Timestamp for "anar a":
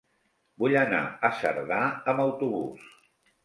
0.83-1.31